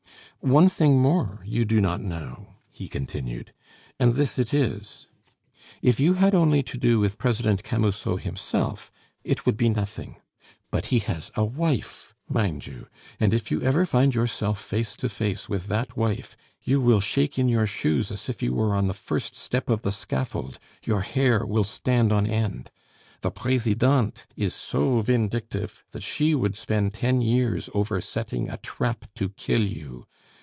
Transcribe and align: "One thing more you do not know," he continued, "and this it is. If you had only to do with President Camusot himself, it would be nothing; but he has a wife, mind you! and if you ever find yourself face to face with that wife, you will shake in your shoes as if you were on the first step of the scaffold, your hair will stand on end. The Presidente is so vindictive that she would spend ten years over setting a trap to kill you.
"One 0.43 0.69
thing 0.69 0.99
more 0.99 1.43
you 1.45 1.65
do 1.65 1.79
not 1.79 2.01
know," 2.01 2.55
he 2.71 2.87
continued, 2.87 3.53
"and 3.99 4.15
this 4.15 4.39
it 4.39 4.55
is. 4.55 5.05
If 5.83 5.99
you 5.99 6.15
had 6.15 6.33
only 6.33 6.63
to 6.63 6.79
do 6.79 6.97
with 6.97 7.19
President 7.19 7.61
Camusot 7.63 8.15
himself, 8.21 8.91
it 9.23 9.45
would 9.45 9.55
be 9.55 9.69
nothing; 9.69 10.15
but 10.71 10.87
he 10.87 10.97
has 10.97 11.29
a 11.35 11.45
wife, 11.45 12.15
mind 12.27 12.65
you! 12.65 12.87
and 13.19 13.35
if 13.35 13.51
you 13.51 13.61
ever 13.61 13.85
find 13.85 14.15
yourself 14.15 14.59
face 14.59 14.95
to 14.95 15.09
face 15.09 15.47
with 15.47 15.67
that 15.67 15.95
wife, 15.95 16.35
you 16.63 16.81
will 16.81 17.01
shake 17.01 17.37
in 17.37 17.47
your 17.47 17.67
shoes 17.67 18.09
as 18.11 18.27
if 18.27 18.41
you 18.41 18.51
were 18.55 18.73
on 18.73 18.87
the 18.87 18.95
first 18.95 19.35
step 19.35 19.69
of 19.69 19.83
the 19.83 19.91
scaffold, 19.91 20.57
your 20.83 21.01
hair 21.01 21.45
will 21.45 21.63
stand 21.63 22.11
on 22.11 22.25
end. 22.25 22.71
The 23.21 23.29
Presidente 23.29 24.25
is 24.35 24.55
so 24.55 25.01
vindictive 25.01 25.83
that 25.91 26.01
she 26.01 26.33
would 26.33 26.55
spend 26.55 26.95
ten 26.95 27.21
years 27.21 27.69
over 27.75 28.01
setting 28.01 28.49
a 28.49 28.57
trap 28.57 29.05
to 29.13 29.29
kill 29.29 29.61
you. 29.63 30.07